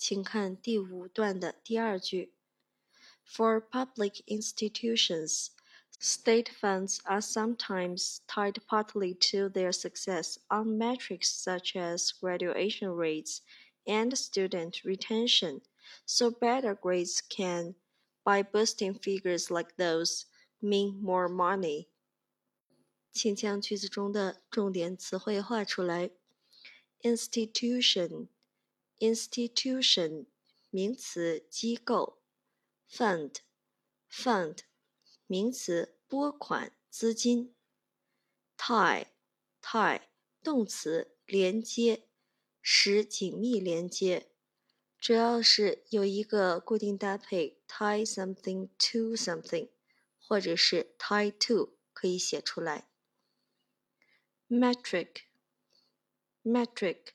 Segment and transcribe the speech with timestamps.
[0.00, 2.32] 请看第五段的第二句。
[3.24, 5.50] For public institutions,
[5.98, 13.40] state funds are sometimes tied partly to their success on metrics such as graduation rates
[13.86, 15.62] and student retention,
[16.04, 17.74] so better grades can,
[18.24, 20.26] by boosting figures like those,
[20.62, 21.88] mean more money.
[23.12, 26.10] 请将句子中的重点词汇画出来。
[27.02, 28.28] institution
[29.01, 30.27] institution
[30.69, 32.21] 名词机构
[32.87, 33.37] ，fund
[34.09, 34.59] fund
[35.25, 37.55] 名词拨款资金
[38.55, 39.07] ，tie
[39.59, 40.01] tie
[40.43, 42.07] 动词连接
[42.61, 44.29] 使紧密连接，
[44.99, 49.69] 主要是有一个固定搭配 tie something to something，
[50.19, 52.87] 或者是 tie to 可以写出来。
[54.47, 55.23] metric
[56.43, 57.13] metric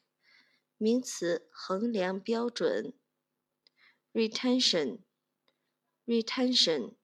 [0.79, 2.93] 名词，衡量标准。
[4.13, 5.01] retention
[6.05, 6.97] retention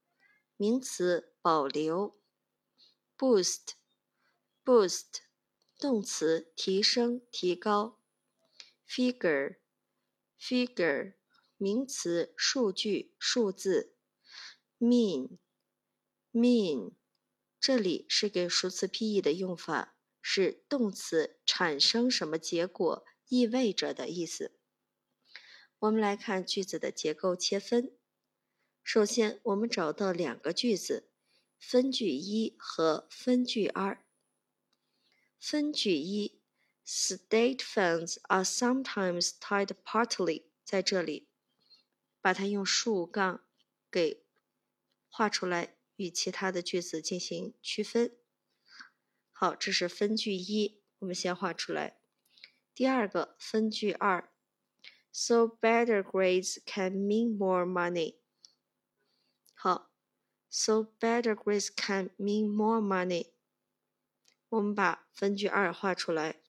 [0.56, 2.19] 名词，保留。
[3.16, 3.72] boost
[4.64, 5.20] boost
[5.78, 8.00] 动词，提升、提高。
[8.86, 9.56] figure
[10.38, 11.14] figure
[11.56, 13.94] 名词，数据、数字。
[14.78, 15.38] mean
[16.32, 16.94] mean
[17.60, 23.04] 这里是给熟词 P-E 的用法，是动词产生什么结果。
[23.33, 24.52] 意味着的意思。
[25.78, 27.97] 我们来看句子的结构切分。
[28.83, 31.08] 首先，我们找到两个句子：
[31.58, 34.05] 分句一和分句二。
[35.41, 36.42] 分句一
[36.86, 41.30] ，State funds are sometimes tied partly，在这里
[42.20, 43.47] 把它用竖杠
[43.91, 44.27] 给
[45.08, 48.14] 画出来，与其他的句子进行区分。
[49.30, 52.02] 好，这是分句一，我们先画出来。
[52.75, 54.33] 第二个分句二
[55.12, 58.17] ，so better grades can mean more money。
[59.55, 59.92] 好
[60.48, 63.32] ，so better grades can mean more money。
[64.49, 66.41] 我们把分句二画出来。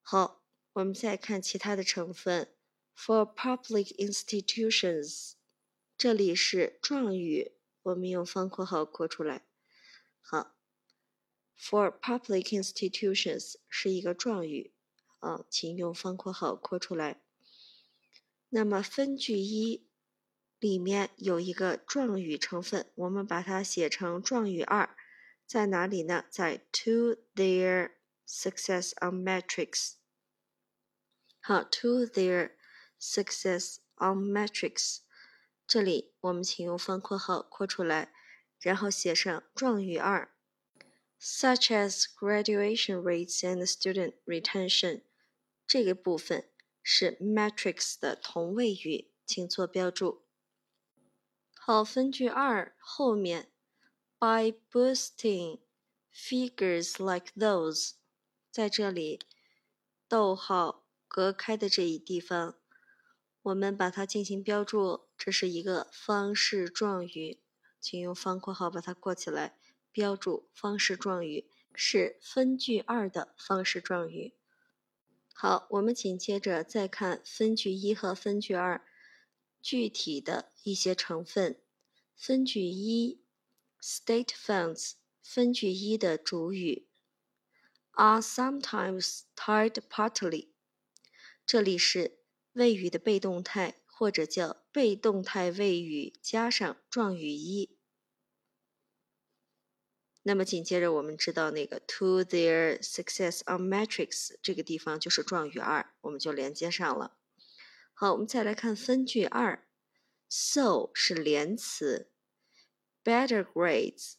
[0.00, 0.42] 好，
[0.72, 2.54] 我们再看其他的成分
[2.96, 5.32] ，for public institutions，
[5.98, 7.52] 这里是状语，
[7.82, 9.44] 我们用方括号括出来。
[10.22, 10.59] 好。
[11.62, 14.72] For public institutions 是一个状语，
[15.18, 17.20] 啊，请用方括号括出来。
[18.48, 19.86] 那么分句一
[20.58, 24.96] 里面有一个状语成分，我们把它写成状语二，
[25.46, 26.24] 在哪里呢？
[26.30, 27.92] 在 to their
[28.26, 29.92] success on metrics。
[31.40, 32.52] 好，to their
[32.98, 35.00] success on metrics，
[35.66, 38.12] 这里我们请用方括号括出来，
[38.58, 40.32] 然后写上状语二。
[41.20, 45.02] Such as graduation rates and student retention，
[45.66, 46.48] 这个部分
[46.82, 50.22] 是 metrics 的同位语，请做标注。
[51.52, 53.52] 好，分句二后面
[54.18, 55.60] ，by boosting
[56.12, 57.92] figures like those，
[58.50, 59.20] 在这里
[60.08, 62.56] 逗号隔开的这一地方，
[63.42, 67.38] 我们把它进行标注，这是一个方式状语，
[67.78, 69.59] 请用方括号把它括起来。
[69.92, 74.34] 标注方式状语是分句二的方式状语。
[75.32, 78.84] 好，我们紧接着再看分句一和分句二
[79.62, 81.60] 具体的一些成分。
[82.14, 83.22] 分句一
[83.80, 84.92] ，state funds，
[85.22, 86.86] 分句一的主语
[87.92, 90.48] ，are sometimes tired partly，
[91.46, 92.18] 这里是
[92.52, 97.78] 谓语的被动态，或者叫被动态谓语加上状语一。
[100.22, 107.16] 那么紧接着，我们知道那个 to their success on metrics 这个地方就是状语二，我们就连接上了。
[107.94, 109.66] 好，我们再来看分句二
[110.28, 112.10] ，so 是连词
[113.02, 114.14] ，better grades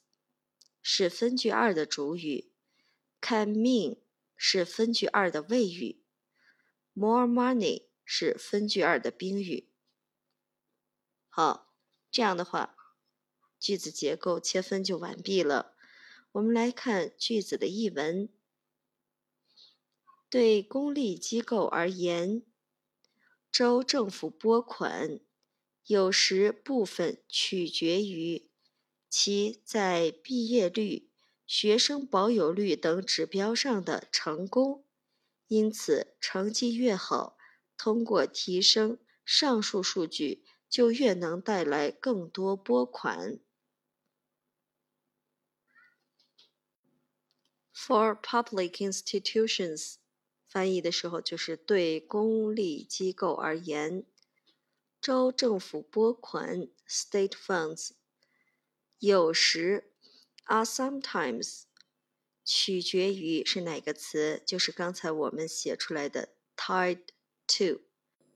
[0.82, 2.52] 是分句二的主语
[3.20, 4.00] ，can mean
[4.36, 6.04] 是分句二的谓语
[6.94, 9.70] ，more money 是分句二的宾语。
[11.30, 11.72] 好，
[12.09, 12.76] 这样的话，
[13.59, 15.76] 句子结构切分就完毕了。
[16.34, 18.30] 我们来看句子的译文。
[20.30, 22.44] 对公立机构而言，
[23.52, 25.20] 州政府拨款
[25.86, 28.50] 有时部分取决于
[29.10, 31.10] 其在毕业率、
[31.46, 34.86] 学生保有率等指标上的成功。
[35.48, 37.36] 因此，成绩越好，
[37.76, 43.38] 通过提升上述数据，就越能带来更多拨款。
[47.84, 49.96] For public institutions,
[50.48, 54.06] 翻译的时候就是对公立机构而言，
[55.02, 57.94] 州政府拨款 （state funds）
[59.00, 59.96] 有时
[60.46, 61.64] （are sometimes）
[62.46, 67.00] 取决于是哪个词，就是刚才我们写出来的 tied
[67.48, 67.82] to，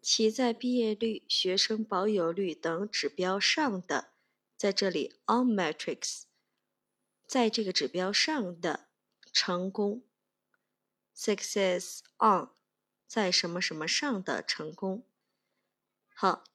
[0.01, 4.07] 其在毕业率、学生保有率等指标上的，
[4.57, 6.23] 在这里 on metrics，
[7.27, 8.87] 在这个指标上的
[9.35, 10.01] 成功。
[11.13, 12.47] success on，
[13.05, 15.05] 在什么什么上的成功。
[16.13, 16.45] 好，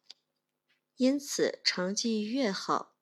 [0.97, 2.97] 因此成绩越好，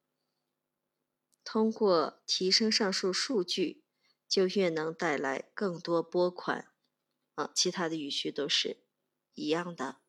[1.44, 3.84] 通过提升上述数据，
[4.26, 6.72] 就越能带来更多拨款。
[7.36, 8.78] 啊，其他的语序都是
[9.34, 10.00] 一样的。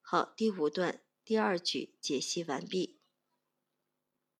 [0.00, 2.95] 好，第五段第二句解析完毕。